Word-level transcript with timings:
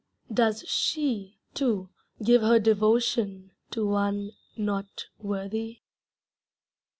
Does 0.33 0.67
she, 0.67 1.37
too, 1.53 1.89
give 2.23 2.41
her 2.41 2.57
devotion 2.57 3.51
to 3.69 3.85
one 3.87 4.31
Not 4.57 5.05
worthy? 5.19 5.81